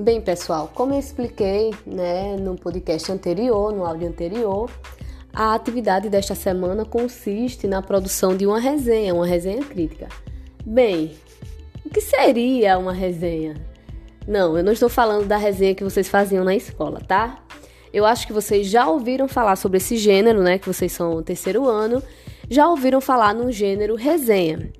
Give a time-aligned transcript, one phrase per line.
[0.00, 4.70] Bem, pessoal, como eu expliquei né, no podcast anterior, no áudio anterior,
[5.32, 10.06] a atividade desta semana consiste na produção de uma resenha, uma resenha crítica.
[10.64, 11.16] Bem,
[11.84, 13.56] o que seria uma resenha?
[14.24, 17.42] Não, eu não estou falando da resenha que vocês faziam na escola, tá?
[17.92, 20.58] Eu acho que vocês já ouviram falar sobre esse gênero, né?
[20.58, 22.00] Que vocês são terceiro ano,
[22.48, 24.70] já ouviram falar no gênero resenha.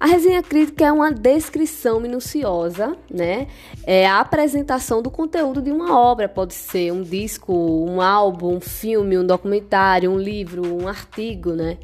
[0.00, 3.48] A resenha crítica é uma descrição minuciosa, né?
[3.86, 8.60] É a apresentação do conteúdo de uma obra, pode ser um disco, um álbum, um
[8.62, 11.76] filme, um documentário, um livro, um artigo, né?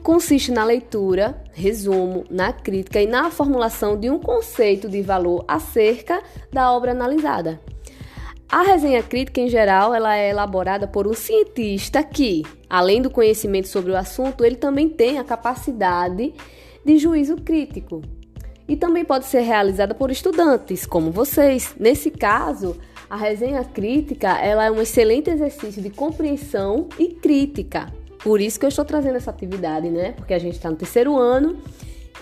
[0.00, 6.22] Consiste na leitura, resumo, na crítica e na formulação de um conceito de valor acerca
[6.52, 7.60] da obra analisada.
[8.48, 13.66] A resenha crítica, em geral, ela é elaborada por um cientista que, além do conhecimento
[13.66, 16.32] sobre o assunto, ele também tem a capacidade
[16.84, 18.02] de juízo crítico.
[18.66, 21.74] E também pode ser realizada por estudantes, como vocês.
[21.78, 22.76] Nesse caso,
[23.08, 27.92] a resenha crítica ela é um excelente exercício de compreensão e crítica.
[28.22, 30.12] Por isso que eu estou trazendo essa atividade, né?
[30.12, 31.58] Porque a gente está no terceiro ano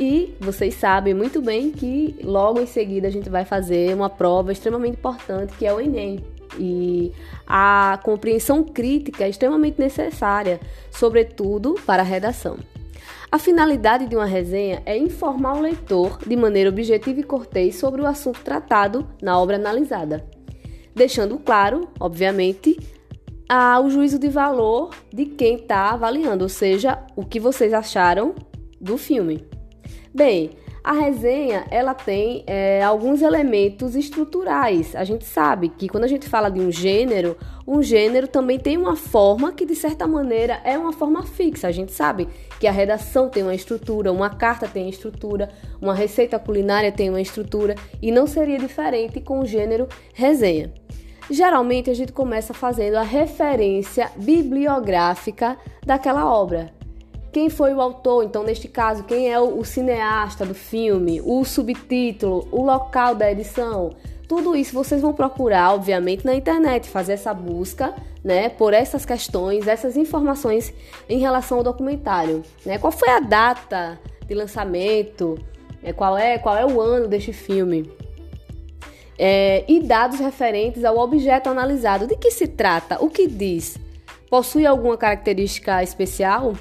[0.00, 4.50] e vocês sabem muito bem que logo em seguida a gente vai fazer uma prova
[4.50, 6.24] extremamente importante que é o Enem.
[6.58, 7.12] E
[7.46, 10.60] a compreensão crítica é extremamente necessária,
[10.90, 12.58] sobretudo para a redação.
[13.30, 18.02] A finalidade de uma resenha é informar o leitor de maneira objetiva e cortês sobre
[18.02, 20.24] o assunto tratado na obra analisada,
[20.94, 22.78] deixando claro, obviamente,
[23.82, 28.34] o juízo de valor de quem está avaliando, ou seja, o que vocês acharam
[28.80, 29.46] do filme.
[30.14, 30.50] Bem,
[30.84, 34.96] a resenha ela tem é, alguns elementos estruturais.
[34.96, 38.76] A gente sabe que quando a gente fala de um gênero, um gênero também tem
[38.76, 41.68] uma forma que de certa maneira é uma forma fixa.
[41.68, 46.38] A gente sabe que a redação tem uma estrutura, uma carta tem estrutura, uma receita
[46.38, 50.72] culinária tem uma estrutura e não seria diferente com o gênero resenha.
[51.30, 55.56] Geralmente a gente começa fazendo a referência bibliográfica
[55.86, 56.81] daquela obra
[57.32, 62.46] quem foi o autor, então neste caso, quem é o, cineasta do filme, o subtítulo,
[62.52, 63.94] o local da edição.
[64.28, 69.66] Tudo isso vocês vão procurar, obviamente, na internet, fazer essa busca, né, por essas questões,
[69.66, 70.72] essas informações
[71.08, 72.78] em relação ao documentário, né?
[72.78, 75.38] Qual foi a data de lançamento?
[75.82, 77.90] É, qual é qual é o ano deste filme?
[79.18, 82.06] É, e dados referentes ao objeto analisado.
[82.06, 83.02] De que se trata?
[83.02, 83.76] O que diz?
[84.30, 86.54] Possui alguma característica especial?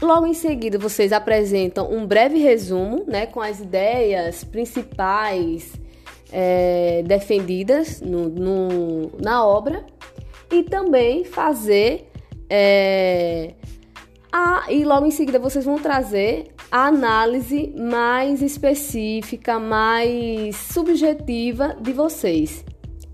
[0.00, 5.72] Logo em seguida, vocês apresentam um breve resumo né, com as ideias principais
[6.32, 9.84] é, defendidas no, no, na obra
[10.50, 12.10] e também fazer.
[12.48, 13.52] É,
[14.32, 21.92] a, e logo em seguida, vocês vão trazer a análise mais específica, mais subjetiva de
[21.92, 22.64] vocês.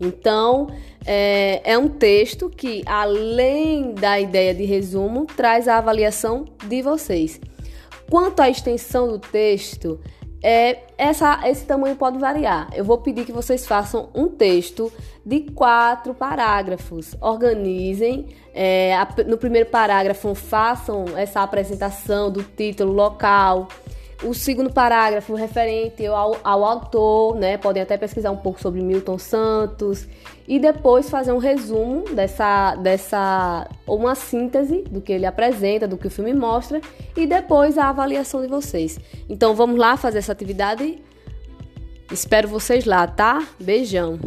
[0.00, 0.68] Então,
[1.04, 7.40] é, é, um texto que, além da ideia de resumo, traz a avaliação de vocês.
[8.10, 9.98] Quanto à extensão do texto,
[10.42, 12.68] é, essa, esse tamanho pode variar.
[12.74, 14.92] Eu vou pedir que vocês façam um texto
[15.24, 17.16] de quatro parágrafos.
[17.20, 18.26] Organizem.
[18.54, 23.68] É, a, no primeiro parágrafo, façam essa apresentação do título, local
[24.22, 27.58] o segundo parágrafo referente ao, ao autor, né?
[27.58, 30.08] Podem até pesquisar um pouco sobre Milton Santos
[30.48, 35.98] e depois fazer um resumo dessa, dessa ou uma síntese do que ele apresenta, do
[35.98, 36.80] que o filme mostra
[37.16, 38.98] e depois a avaliação de vocês.
[39.28, 40.98] Então vamos lá fazer essa atividade.
[42.10, 43.46] Espero vocês lá, tá?
[43.60, 44.18] Beijão.